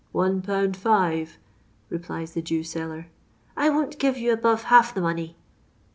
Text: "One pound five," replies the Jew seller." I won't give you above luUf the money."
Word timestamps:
"One 0.13 0.41
pound 0.41 0.75
five," 0.75 1.37
replies 1.91 2.33
the 2.33 2.41
Jew 2.41 2.63
seller." 2.63 3.09
I 3.55 3.69
won't 3.69 3.99
give 3.99 4.17
you 4.17 4.33
above 4.33 4.63
luUf 4.63 4.95
the 4.95 4.99
money." 5.01 5.37